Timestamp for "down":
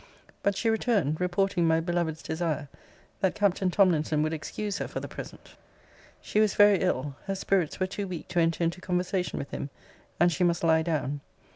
10.81-11.21